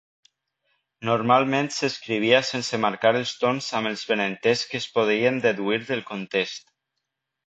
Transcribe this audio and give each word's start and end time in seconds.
Normalment 1.07 1.67
s'escrivia 1.75 2.39
sense 2.51 2.79
marcar 2.85 3.11
els 3.19 3.33
tons 3.43 3.67
amb 3.81 3.89
el 3.89 3.99
benentès 4.13 4.63
que 4.71 4.81
es 4.83 4.87
podien 4.97 5.37
deduir 5.45 5.79
del 5.91 6.03
context. 6.09 6.73